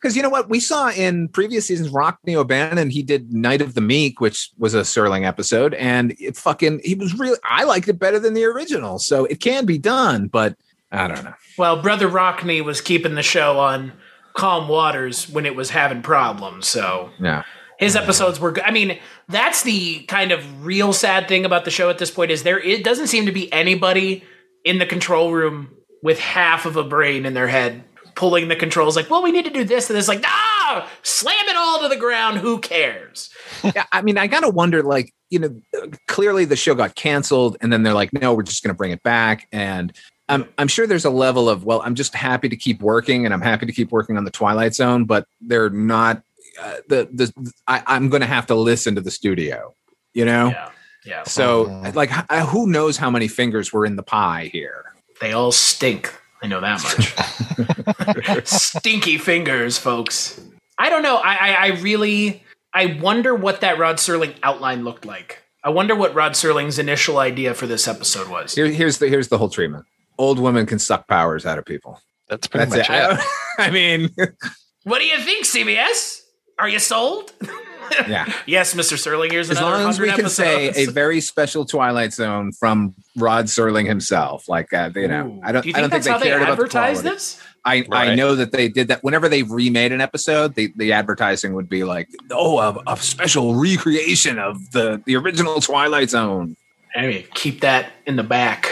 [0.01, 0.49] Because you know what?
[0.49, 4.73] We saw in previous seasons, Rockne O'Bannon, he did Night of the Meek, which was
[4.73, 8.43] a Serling episode, and it fucking, he was really, I liked it better than the
[8.43, 8.99] original.
[8.99, 10.57] So it can be done, but
[10.91, 11.33] I don't know.
[11.57, 13.93] well brother rockne was keeping the show on
[14.35, 17.43] calm waters when it was having problems so Yeah.
[17.79, 18.63] His episodes were good.
[18.63, 22.31] I mean, that's the kind of real sad thing about the show at this point
[22.31, 24.23] is there it doesn't seem to be anybody
[24.63, 25.69] in the control room
[26.01, 27.83] with half of a brain in their head
[28.15, 31.47] pulling the controls like, well, we need to do this and this like, ah, slam
[31.47, 32.37] it all to the ground.
[32.37, 33.29] Who cares?
[33.63, 35.59] yeah, I mean, I gotta wonder, like, you know,
[36.07, 39.03] clearly the show got canceled, and then they're like, no, we're just gonna bring it
[39.03, 39.47] back.
[39.51, 39.93] And
[40.29, 43.33] I'm I'm sure there's a level of, well, I'm just happy to keep working, and
[43.33, 46.23] I'm happy to keep working on the Twilight Zone, but they're not
[46.61, 49.73] uh, the the I, I'm gonna have to listen to the studio,
[50.13, 50.49] you know.
[50.49, 50.69] Yeah.
[51.05, 51.23] Yeah.
[51.23, 51.95] So, Mhm.
[51.95, 54.85] like, h- uh, who knows how many fingers were in the pie here?
[55.19, 56.13] They all stink.
[56.41, 58.45] I know that much.
[58.47, 60.39] Stinky fingers, folks.
[60.77, 61.17] I don't know.
[61.17, 65.43] I, I, I really, I wonder what that Rod Serling outline looked like.
[65.63, 68.55] I wonder what Rod Serling's initial idea for this episode was.
[68.55, 69.85] Here, here's the here's the whole treatment.
[70.17, 71.99] Old women can suck powers out of people.
[72.29, 73.19] That's pretty That's much it.
[73.19, 73.27] it.
[73.59, 74.09] I, I mean,
[74.83, 76.21] What do you think, CBS?
[76.59, 77.31] Are you sold?
[78.07, 78.31] yeah.
[78.45, 78.97] yes, Mr.
[78.97, 79.31] Serling.
[79.31, 82.93] Here's As another long as we 100 can say a very special Twilight Zone from
[83.15, 85.41] Rod Serling himself, like uh, you know, Ooh.
[85.43, 85.61] I don't.
[85.61, 87.41] Do you I don't that's think how they they cared about the advertise this?
[87.65, 89.05] I, I know that they did that.
[89.05, 93.55] Whenever they remade an episode, the, the advertising would be like, "Oh, a, a special
[93.55, 96.57] recreation of the the original Twilight Zone."
[96.93, 98.69] I mean, keep that in the back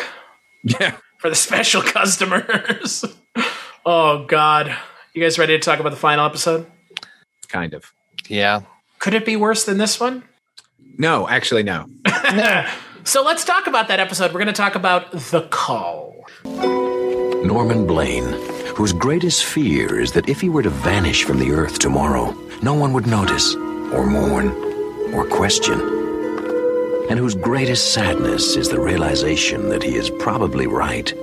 [0.64, 3.06] Yeah, for the special customers.
[3.86, 4.76] oh God,
[5.14, 6.66] you guys ready to talk about the final episode?
[7.48, 7.92] kind of.
[8.30, 8.62] Yeah.
[9.00, 10.24] Could it be worse than this one?
[10.98, 11.86] No, actually, no.
[13.04, 14.32] so let's talk about that episode.
[14.32, 16.26] We're going to talk about the call.
[16.46, 18.32] Norman Blaine,
[18.76, 22.32] whose greatest fear is that if he were to vanish from the earth tomorrow,
[22.62, 24.50] no one would notice, or mourn,
[25.14, 25.80] or question,
[27.10, 31.14] and whose greatest sadness is the realization that he is probably right.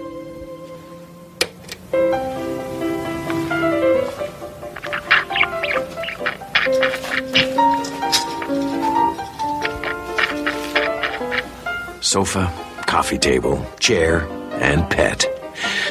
[12.01, 12.53] Sofa,
[12.87, 14.27] coffee table, chair,
[14.61, 15.27] and pet.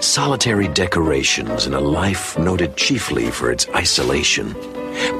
[0.01, 4.55] Solitary decorations in a life noted chiefly for its isolation.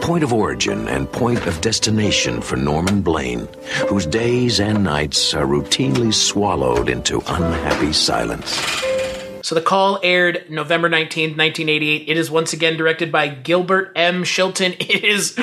[0.02, 3.48] Point of origin and point of destination for Norman Blaine,
[3.90, 8.56] whose days and nights are routinely swallowed into unhappy silence.
[9.44, 12.10] So the call aired November 19th, 1988.
[12.10, 14.24] It is once again directed by Gilbert M.
[14.24, 14.76] Shilton.
[14.90, 15.38] It is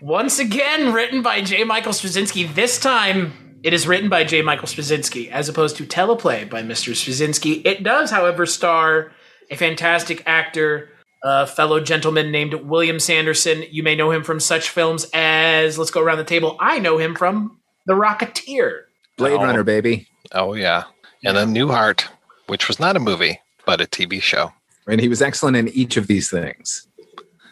[0.00, 1.64] once again written by J.
[1.64, 2.54] Michael Straczynski.
[2.54, 4.40] This time it is written by J.
[4.42, 6.92] Michael Straczynski as opposed to teleplay by Mr.
[6.92, 7.60] Straczynski.
[7.66, 9.12] It does, however, star
[9.50, 10.88] a fantastic actor,
[11.22, 13.64] a fellow gentleman named William Sanderson.
[13.70, 16.56] You may know him from such films as, let's go around the table.
[16.60, 18.82] I know him from The Rocketeer.
[19.18, 19.44] Blade Oh.
[19.44, 20.06] Runner, baby.
[20.32, 20.84] Oh yeah,
[21.24, 22.06] and then Newhart,
[22.46, 24.52] which was not a movie but a TV show.
[24.88, 26.86] And he was excellent in each of these things.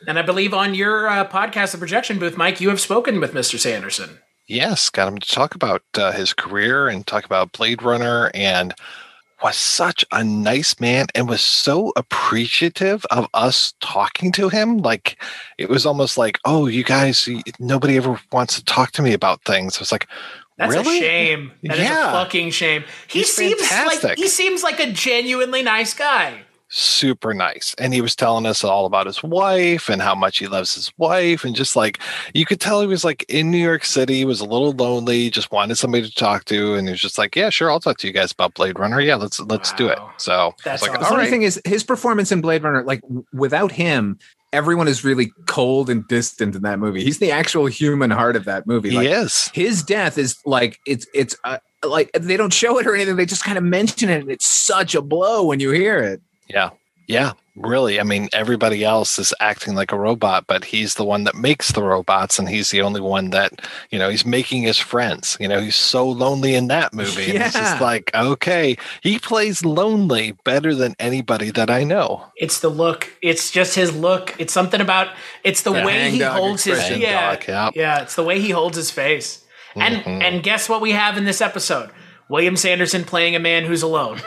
[0.07, 3.35] And I believe on your uh, podcast, The Projection Booth, Mike, you have spoken with
[3.35, 3.59] Mr.
[3.59, 4.19] Sanderson.
[4.47, 8.75] Yes, got him to talk about uh, his career and talk about Blade Runner and
[9.43, 14.79] was such a nice man and was so appreciative of us talking to him.
[14.79, 15.17] Like
[15.59, 19.43] it was almost like, oh, you guys, nobody ever wants to talk to me about
[19.45, 19.79] things.
[19.79, 20.09] I was like,
[20.57, 20.99] That's really?
[20.99, 21.53] a shame.
[21.65, 22.09] That is Yeah.
[22.11, 22.85] a fucking shame.
[23.07, 26.43] He He's seems like he seems like a genuinely nice guy.
[26.69, 27.75] Super nice.
[27.79, 30.93] And he was telling us all about his wife and how much he loves his
[30.99, 31.45] wife.
[31.45, 31.99] And just like
[32.35, 35.31] you could tell he was like in New York City, he was a little lonely,
[35.31, 36.75] just wanted somebody to talk to.
[36.75, 39.01] And he was just like, Yeah, sure, I'll talk to you guys about Blade Runner.
[39.01, 39.99] Yeah, let's let's do it.
[40.19, 41.01] So That's like, awesome.
[41.01, 41.31] The all funny right.
[41.31, 43.01] thing is, his performance in Blade Runner, like
[43.33, 44.19] without him,
[44.53, 47.03] everyone is really cold and distant in that movie.
[47.05, 48.91] He's the actual human heart of that movie.
[48.91, 49.51] he Like, is.
[49.55, 53.17] his death is like it's it's uh, like they don't show it or anything.
[53.17, 56.21] They just kind of mention it, and it's such a blow when you hear it.
[56.49, 56.71] Yeah.
[57.07, 57.33] Yeah.
[57.57, 57.99] Really.
[57.99, 61.73] I mean, everybody else is acting like a robot, but he's the one that makes
[61.73, 65.37] the robots, and he's the only one that, you know, he's making his friends.
[65.41, 67.31] You know, he's so lonely in that movie.
[67.35, 72.27] And it's just like, okay, he plays lonely better than anybody that I know.
[72.37, 73.11] It's the look.
[73.23, 74.37] It's just his look.
[74.39, 75.09] It's something about.
[75.43, 76.79] It's the The way he holds his.
[76.91, 77.73] Yeah, yep.
[77.75, 78.03] yeah.
[78.03, 79.45] It's the way he holds his face.
[79.75, 80.23] And Mhm.
[80.23, 81.91] and guess what we have in this episode?
[82.29, 84.21] William Sanderson playing a man who's alone,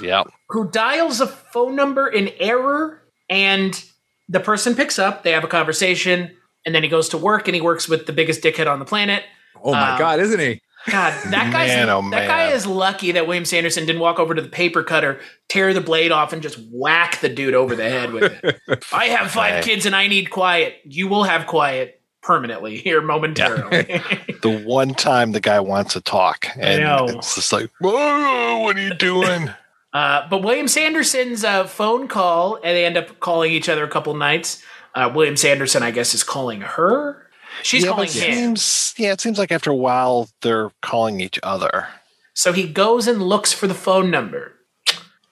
[0.00, 0.28] Yep.
[0.50, 3.82] who dials a phone number in error, and
[4.28, 5.22] the person picks up.
[5.22, 8.12] They have a conversation, and then he goes to work, and he works with the
[8.12, 9.24] biggest dickhead on the planet.
[9.62, 10.60] Oh my Um, god, isn't he?
[10.88, 14.34] God, that guy's Man, oh, that guy is lucky that William Sanderson didn't walk over
[14.34, 17.86] to the paper cutter, tear the blade off, and just whack the dude over the
[17.86, 18.84] head with it.
[18.92, 19.64] I have five Right.
[19.64, 20.76] kids and I need quiet.
[20.84, 24.00] You will have quiet permanently here momentarily.
[24.40, 27.04] The one time the guy wants to talk, and know.
[27.18, 29.50] it's just like, whoa, what are you doing?
[29.92, 33.88] Uh, but William Sanderson's uh, phone call, and they end up calling each other a
[33.88, 34.62] couple nights.
[34.94, 37.28] Uh, William Sanderson, I guess, is calling her.
[37.62, 38.34] She's yeah, calling but it him.
[38.56, 41.88] seems, yeah, it seems like after a while they're calling each other.
[42.34, 44.54] So he goes and looks for the phone number.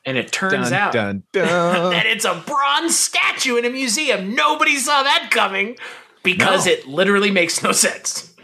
[0.05, 1.45] And it turns Dun, out dun, dun.
[1.93, 4.35] that it's a bronze statue in a museum.
[4.35, 5.77] Nobody saw that coming
[6.23, 6.73] because No.
[6.73, 8.35] it literally makes no sense.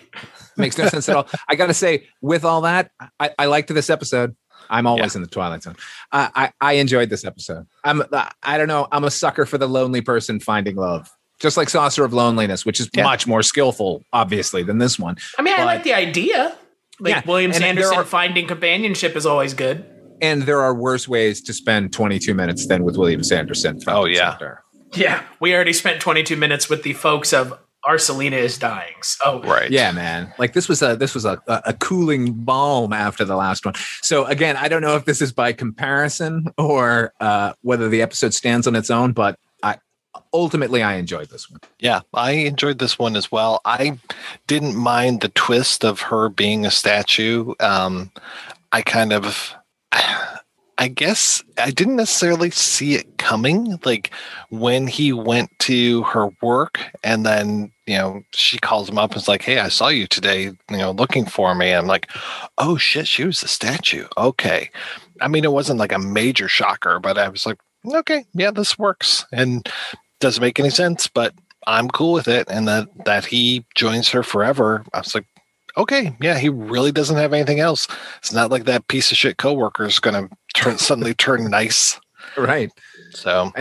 [0.57, 1.27] Makes no sense at all.
[1.49, 4.37] I got to say, with all that, I, I liked this episode.
[4.71, 5.77] I'm always in the Twilight Zone.
[6.13, 7.67] I, I I enjoyed this episode.
[7.85, 8.89] I'm uh, I don't know.
[8.93, 12.81] I'm a sucker for the lonely person finding love, just like Saucer of Loneliness, which
[12.81, 13.05] is Yeah.
[13.05, 15.17] much more skillful, obviously, than this one.
[15.39, 16.57] I mean, I like the idea.
[17.01, 19.85] Like Yeah, William and there Sanderson are- finding companionship is always good.
[20.23, 23.81] And there are worse ways to spend 22 minutes than with William Sanderson.
[23.89, 24.31] Oh, yeah.
[24.39, 24.63] center.
[24.95, 28.95] Yeah, we already spent 22 minutes with the folks of Our Selena is dying.
[29.03, 29.71] So Right.
[29.71, 30.33] Yeah, man.
[30.39, 33.75] Like this was a this was a, a a cooling balm after the last one.
[34.03, 38.35] So again, I don't know if this is by comparison or uh, whether the episode
[38.35, 39.79] stands on its own, but I
[40.33, 41.61] ultimately I enjoyed this one.
[41.79, 43.61] Yeah, I enjoyed this one as well.
[43.65, 43.99] I
[44.47, 47.55] didn't mind the twist of her being a statue.
[47.61, 48.11] Um,
[48.73, 49.55] I kind of,
[50.79, 53.79] I guess, I didn't necessarily see it coming.
[53.85, 54.11] Like
[54.51, 59.21] when he went to her work, and then you know she calls him up and
[59.21, 60.45] is like, "Hey, I saw you today.
[60.71, 62.11] You know, looking for me." I'm like,
[62.59, 64.71] "Oh shit, she was a statue." Okay.
[65.21, 68.79] I mean, it wasn't like a major shocker, but I was like, "Okay, yeah, this
[68.79, 69.69] works." And
[70.21, 71.35] doesn't make any sense, but
[71.67, 72.47] I'm cool with it.
[72.51, 75.27] And that that he joins her forever, I was like,
[75.77, 77.89] okay, yeah, he really doesn't have anything else.
[78.19, 81.99] It's not like that piece of shit coworker is going to turn suddenly turn nice.
[82.37, 82.71] Right.
[83.11, 83.53] So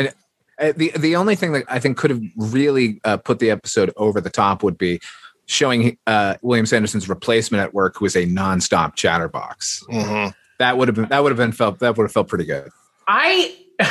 [0.60, 3.91] Uh, the the only thing that I think could have really uh, put the episode
[3.97, 5.02] over the top would be
[5.47, 9.84] showing uh, William Sanderson's replacement at work, who is was a nonstop chatterbox.
[9.89, 10.28] hmm
[10.60, 12.69] That would have been that would have been felt that would have felt pretty good.
[13.08, 13.56] I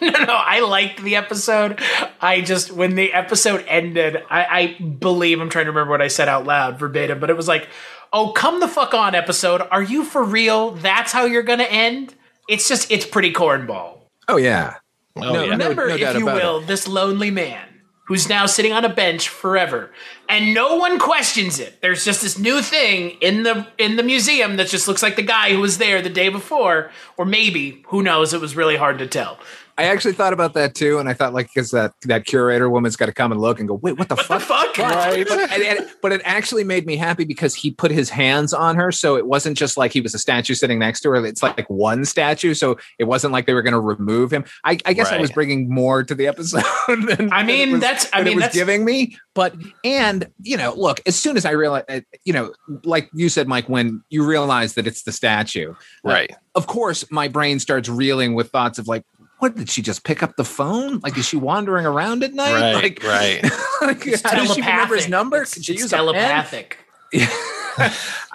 [0.02, 1.80] no no I liked the episode.
[2.20, 4.44] I just when the episode ended, I,
[4.80, 7.48] I believe I'm trying to remember what I said out loud verbatim, but it was
[7.48, 7.68] like,
[8.12, 9.62] "Oh, come the fuck on, episode!
[9.70, 10.72] Are you for real?
[10.72, 12.14] That's how you're gonna end?"
[12.48, 14.00] It's just it's pretty cornball.
[14.28, 14.74] Oh yeah,
[15.16, 15.46] Oh, No, yeah.
[15.46, 17.68] no- Remember, if you about will, this lonely man
[18.06, 19.90] who's now sitting on a bench forever,
[20.28, 21.80] and no one questions it.
[21.80, 25.22] There's just this new thing in the in the museum that just looks like the
[25.22, 28.34] guy who was there the day before, or maybe who knows?
[28.34, 29.38] It was really hard to tell.
[29.76, 32.96] I actually thought about that too, and I thought like because that that curator woman's
[32.96, 34.40] got to come and look and go, wait, what the What fuck?
[34.40, 34.78] the fuck?
[34.78, 35.26] Right.
[35.28, 38.76] But, and- and- but it actually made me happy because he put his hands on
[38.76, 38.92] her.
[38.92, 41.24] So it wasn't just like he was a statue sitting next to her.
[41.24, 42.52] It's like, one statue.
[42.52, 44.44] So it wasn't like they were going to remove him.
[44.64, 46.62] I, I guess I was bringing more to the episode.
[46.88, 49.16] Than, I than mean, it was- that's- I mean, it was that's- giving me.
[49.34, 52.52] But, and, you know, look, as soon as I realized, uh, you know,
[52.84, 56.30] like you said, Mike, when you realize that it's the statue, Right.
[56.54, 59.04] of course, my brain starts reeling with thoughts of like,
[59.44, 61.00] what did she just pick up the phone?
[61.00, 62.54] Like, is she wandering around at night?
[62.54, 63.42] Right, like, right.
[63.82, 65.42] like, It's how does she remember his number?
[65.42, 66.04] It's, Can she it's use a pen?
[66.06, 66.78] telepathic.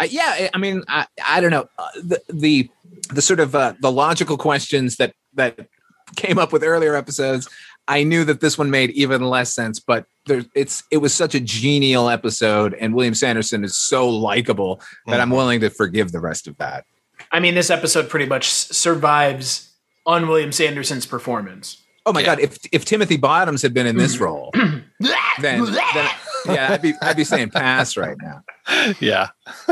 [0.08, 2.70] Yeah, I- I mean, I, I don't know uh, the the
[3.12, 5.68] the sort of uh, the logical questions that that
[6.16, 7.50] came up with earlier episodes.
[7.88, 11.34] I knew that this one made even less sense, but there, it's it was such
[11.34, 16.20] a genial episode, and William Sanderson is so likable that I'm willing to forgive the
[16.20, 16.86] rest of that.
[17.32, 19.69] I mean, this episode pretty much survives
[20.10, 21.84] on William Sanderson's performance.
[22.06, 22.26] Oh my Yeah.
[22.26, 22.40] god!
[22.40, 24.22] If if Timothy Bottoms had been in this mm.
[24.22, 24.84] role, then,
[25.40, 26.10] then
[26.48, 28.44] yeah, I'd be I'd be saying pass right now.
[29.00, 29.30] Yeah.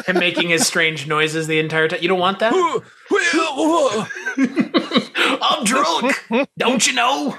[0.08, 2.00] and making his strange noises the entire time.
[2.02, 2.54] You don't want that?
[5.42, 6.50] I'm drunk.
[6.58, 7.36] Don't you know?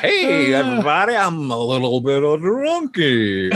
[0.00, 3.50] Hey everybody, I'm a little bit of drunky.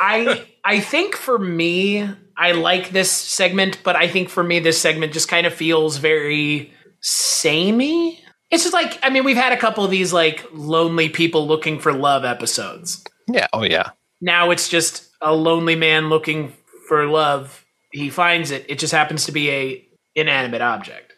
[0.00, 4.80] I I think for me, I like this segment, but I think for me, this
[4.80, 8.20] segment just kind of feels very samey.
[8.50, 11.78] It's just like I mean, we've had a couple of these like lonely people looking
[11.78, 13.04] for love episodes.
[13.28, 13.46] Yeah.
[13.52, 13.90] Oh, yeah.
[14.20, 16.52] Now it's just a lonely man looking
[16.88, 17.64] for love.
[17.92, 18.64] He finds it.
[18.68, 21.12] It just happens to be a inanimate object.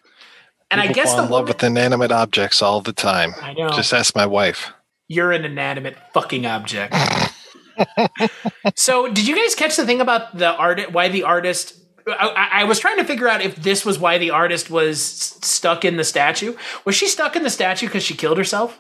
[0.71, 3.33] And I guess fall the in love with inanimate objects all the time.
[3.41, 4.73] I know Just ask my wife.
[5.09, 6.95] you're an inanimate fucking object.
[8.75, 10.93] so, did you guys catch the thing about the art?
[10.93, 11.77] Why the artist?
[12.07, 15.01] I, I- I was trying to figure out if this was why the artist was
[15.03, 16.55] stuck in the statue.
[16.85, 18.79] Was she stuck in the statue because she killed herself?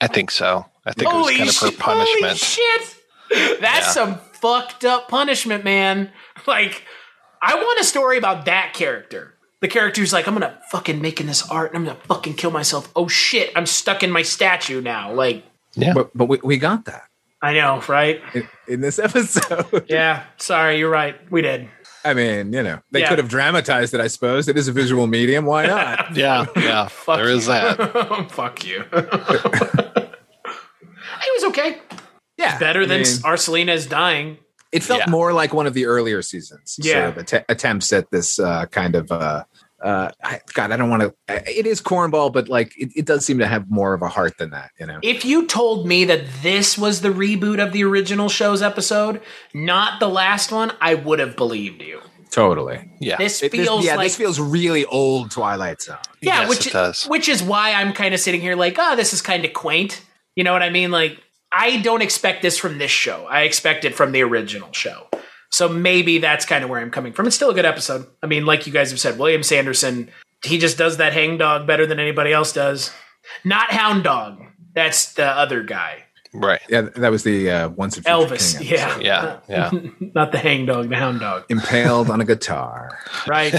[0.00, 0.66] I think so.
[0.86, 2.24] I think it was kind of her punishment.
[2.24, 2.96] Holy shit!
[3.60, 3.92] That's Yeah.
[3.92, 6.10] some fucked up punishment, man.
[6.46, 6.84] Like,
[7.42, 9.34] I want a story about that character.
[9.60, 12.50] The character who's like, I'm gonna fucking making this art and I'm gonna fucking kill
[12.50, 12.90] myself.
[12.96, 15.12] Oh shit, I'm stuck in my statue now.
[15.12, 15.92] Like, Yeah.
[15.92, 17.02] but but we, we got that
[17.42, 18.20] I know, right?
[18.34, 19.86] in, in this episode.
[19.88, 21.16] Yeah, sorry, you're right.
[21.30, 21.68] We did.
[22.04, 23.08] I mean, you know, they Yeah.
[23.08, 24.00] could have dramatized it.
[24.00, 25.44] I suppose it is a visual medium.
[25.46, 26.16] Why not?
[26.16, 26.46] Yeah.
[26.56, 26.88] Yeah.
[26.90, 27.52] Fuck there is you.
[27.52, 28.28] that.
[28.30, 28.84] Fuck you.
[31.24, 31.78] he was okay.
[32.36, 34.38] yeah, Better I than mean, Our Selena's dying.
[34.72, 35.10] it felt Yeah.
[35.10, 36.76] more like one of the earlier seasons.
[36.80, 37.12] Yeah.
[37.12, 39.10] sort of att- attempts at this uh, kind of.
[39.12, 39.44] Uh,
[39.82, 41.14] uh, I, God, I don't want to.
[41.28, 44.38] It is cornball, but like it, it does seem to have more of a heart
[44.38, 44.70] than that.
[44.78, 44.98] You know.
[45.02, 49.20] If you told me that this was the reboot of the original show's episode,
[49.54, 52.00] not the last one, I would have believed you.
[52.30, 52.92] Totally.
[53.00, 53.16] Yeah.
[53.16, 55.96] This It- this- feels yeah, like this feels really old Twilight Zone.
[56.20, 57.04] yeah, Yes, which it does.
[57.06, 60.00] which is why I'm kind of sitting here like, oh, this is kind of quaint.
[60.36, 60.90] You know what I mean?
[60.92, 61.18] Like,
[61.52, 63.26] I don't expect this from this show.
[63.28, 65.08] I expect it from the original show.
[65.50, 67.26] So maybe that's kind of where I'm coming from.
[67.26, 68.06] It's still a good episode.
[68.22, 70.08] I mean, like you guys have said, William Sanderson,
[70.44, 72.92] he just does that hang dog better than anybody else does.
[73.44, 74.40] Not hound dog.
[74.74, 76.04] That's the other guy.
[76.32, 76.60] Right.
[76.68, 78.56] Yeah, that was the uh, once and Elvis.
[78.60, 78.98] King Yeah.
[79.00, 79.38] Yeah.
[79.48, 79.70] Yeah.
[80.14, 81.44] Not the hang dog, the hound dog.
[81.48, 82.96] impaled on a guitar.
[83.26, 83.52] Right.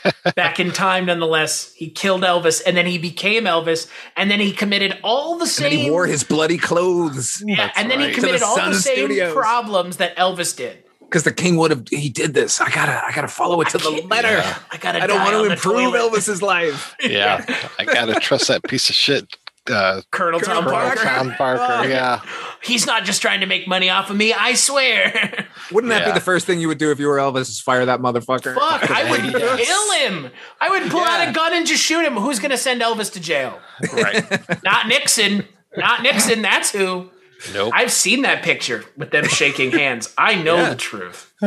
[0.34, 1.72] Back in time, nonetheless.
[1.74, 5.50] He killed Elvis and then he became Elvis and then he committed all the And
[5.50, 5.70] same.
[5.70, 7.40] then he wore his bloody clothes.
[7.46, 9.32] yeah, and then he committed the all the same Studios.
[9.32, 10.82] problems that Elvis did.
[11.08, 12.60] Because the king would have he did this.
[12.60, 14.28] I gotta I gotta follow it to the letter.
[14.38, 14.58] Yeah.
[14.70, 15.02] I gotta.
[15.02, 16.12] I don't want to improve toilet.
[16.12, 16.94] Elvis's life.
[17.02, 17.44] Yeah.
[17.78, 19.36] I gotta trust that piece of shit.
[19.70, 21.02] Uh, Colonel Tom Colonel Parker.
[21.02, 21.88] Tom Parker.
[21.88, 22.20] Yeah.
[22.62, 24.32] He's not just trying to make money off of me.
[24.32, 25.46] I swear.
[25.72, 27.42] Wouldn't that be the first thing you would do if you were Elvis?
[27.42, 28.54] Is fire that motherfucker?
[28.54, 29.20] Fuck, I would
[29.60, 30.30] kill him.
[30.60, 32.14] I would pull out a gun and just shoot him.
[32.14, 33.58] Who's gonna send Elvis to jail?
[33.92, 34.24] Right.
[34.64, 35.44] Not Nixon.
[35.76, 36.42] Not Nixon.
[36.42, 37.10] That's who.
[37.52, 37.72] Nope.
[37.74, 40.12] I've seen that picture with them shaking hands.
[40.18, 40.70] I know Yeah.
[40.70, 41.32] the truth.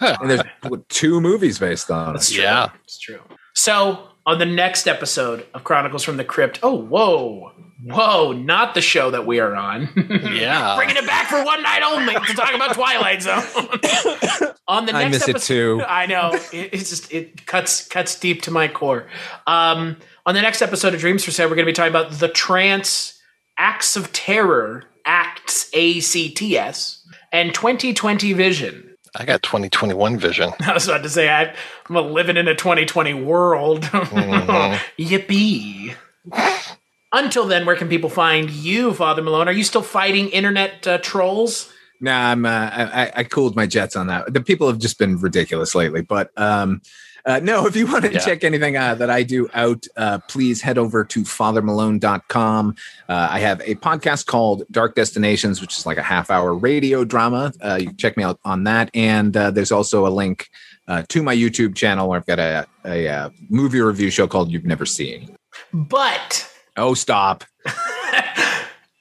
[0.00, 0.42] And there's
[0.88, 2.22] two movies based on it.
[2.22, 2.42] True.
[2.42, 2.70] Yeah.
[2.84, 3.20] It's true.
[3.54, 7.52] So, on the next episode of Chronicles from the Crypt, oh, whoa,
[7.84, 9.88] whoa, not the show that we are on.
[10.34, 10.74] Yeah.
[10.76, 13.42] Bringing it back for one night only to talk about Twilight Zone.
[14.66, 15.46] on the next I miss it episode,
[15.80, 15.82] too.
[15.86, 19.06] I know it, it's just it cuts cuts deep to my core.
[19.46, 19.96] Um,
[20.26, 22.28] on the next episode of Dreams for Sale, we're going to be talking about the
[22.28, 23.20] trance
[23.58, 28.96] acts of terror, acts A C T S, and 2020 vision.
[29.16, 30.52] I got 2021 vision.
[30.60, 31.54] I was about to say I,
[31.88, 33.82] I'm living in a 2020 world.
[34.98, 35.94] Yippee!
[37.12, 39.46] Until then, where can people find you, Father Malone?
[39.46, 41.72] Are you still fighting internet uh, trolls?
[42.00, 42.44] Nah, I'm.
[42.44, 44.34] Uh, I, I cooled my jets on that.
[44.34, 46.02] The people have just been ridiculous lately.
[46.02, 46.82] But um,
[47.26, 48.18] uh, no, if you want to Yeah.
[48.18, 52.74] check anything uh, that I do out, uh, please head over to fathermalone.com.
[53.08, 57.04] Uh, I have a podcast called Dark Destinations, which is like a half hour radio
[57.04, 57.52] drama.
[57.62, 58.90] Uh, you can check me out on that.
[58.94, 60.50] And uh, there's also a link
[60.86, 64.50] uh, to my YouTube channel where I've got a, a, uh movie review show called
[64.50, 65.34] You've Never Seen.
[65.72, 67.44] But Oh, stop.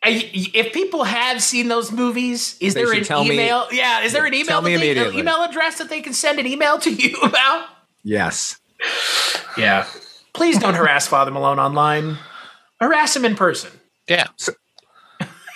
[0.06, 3.68] If people have seen those movies, is They there an tell me- email?
[3.72, 4.48] yeah, is there an email?
[4.48, 5.22] Tell me that they, an immediately.
[5.22, 7.68] email address that they can send an email to you about?
[8.04, 8.60] Yes.
[9.58, 9.88] Yeah.
[10.34, 12.18] Please don't harass Father Malone online.
[12.80, 13.72] Harass him in person.
[14.08, 14.28] Yeah.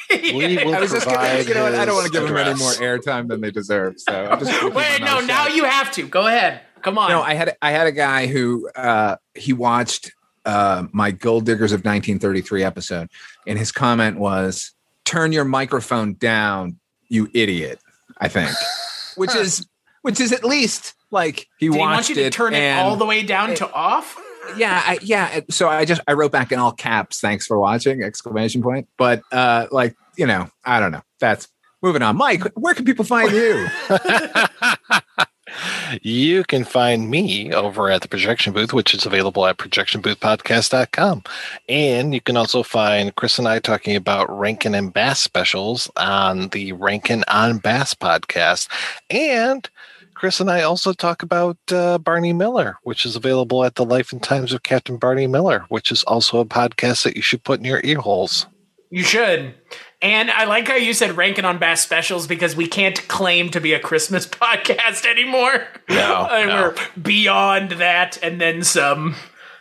[0.10, 1.76] We will I was just gonna, you know what?
[1.76, 4.00] I don't want to give them any more airtime than they deserve.
[4.00, 5.56] So I'm just Wait, no, now shut.
[5.56, 6.08] you have to.
[6.08, 6.62] Go ahead.
[6.82, 7.10] Come on.
[7.10, 10.14] No, I had I had a guy who uh, he watched
[10.46, 13.10] uh, my Gold Diggers of 1933 episode,
[13.46, 14.72] and his comment was,
[15.04, 16.80] "Turn your microphone down,
[17.10, 17.80] you idiot."
[18.18, 18.52] I think,
[19.18, 19.68] which is
[20.04, 22.78] which is at least like he Did he watched want you to it turn it
[22.78, 24.18] all the way down to off?
[24.56, 25.42] yeah, I, yeah.
[25.50, 28.88] So I just I wrote back in all caps, "Thanks for watching!" Exclamation point.
[28.98, 31.04] But uh, like you know, I don't know.
[31.20, 31.48] That's
[31.82, 32.16] moving on.
[32.18, 33.68] Mike, where can people find you?
[36.02, 41.24] You can find me over at the projection booth, which is available at projectionboothpodcast.com.
[41.70, 46.50] And you can also find Chris and I talking about Rankin and Bass specials on
[46.50, 48.68] the Rankin on Bass podcast.
[49.10, 49.70] And
[50.18, 54.12] Chris and I also talk about uh, Barney Miller, which is available at the Life
[54.12, 57.60] and Times of Captain Barney Miller, which is also a podcast that you should put
[57.60, 58.48] in your ear holes.
[58.90, 59.54] You should.
[60.02, 63.62] And I like how you said Rankin on Bass specials because we can't claim to
[63.62, 65.68] be a Christmas podcast anymore.
[65.88, 66.48] No, no.
[66.48, 69.16] We're beyond that and then some.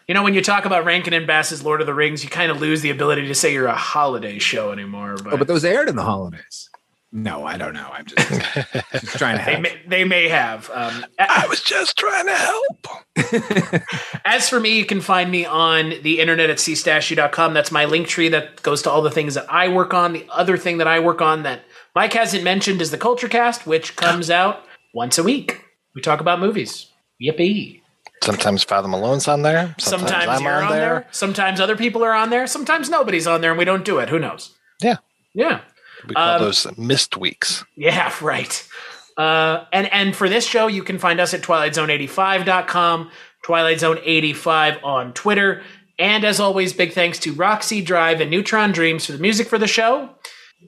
[0.08, 2.50] You know, when you talk about Rankin and Bass's Lord of the Rings, you kind
[2.50, 5.16] of lose the ability to say you're a holiday show anymore.
[5.22, 6.70] But, Oh, but those aired in the holidays.
[7.12, 7.88] No, I don't know.
[7.92, 8.28] I'm just,
[8.92, 10.68] just trying to they, may, they may have.
[10.70, 13.82] Um, I was just trying to help.
[14.24, 17.54] As for me, you can find me on the internet at cstashu.com.
[17.54, 20.12] That's my link tree that goes to all the things that I work on.
[20.12, 21.62] The other thing that I work on that
[21.94, 25.64] Mike hasn't mentioned is the Culture Cast, which comes out once a week.
[25.94, 26.90] We talk about movies.
[27.22, 27.80] Yippee.
[28.22, 29.74] Sometimes Father Malone's on there.
[29.78, 31.06] Sometimes, Sometimes, I'm you're on, there.
[31.12, 32.46] Sometimes other people are on there.
[32.46, 34.08] Sometimes nobody's on there and we don't do it.
[34.08, 34.54] Who knows?
[34.82, 34.96] Yeah.
[35.34, 35.60] Yeah.
[36.06, 37.64] We call Um, those missed weeks.
[37.76, 38.68] Yeah, right.
[39.16, 43.10] Uh, and and for this show, you can find us at twilightzone85.com,
[43.42, 45.62] Twilight Zone 85 on Twitter.
[45.98, 49.56] And as always, big thanks to Roxy Drive and Neutron Dreams for the music for
[49.58, 50.10] the show.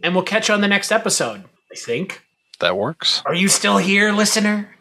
[0.03, 2.23] And we'll catch you on the next episode, I think.
[2.61, 3.23] That works.
[3.27, 4.75] Are you still here, listener?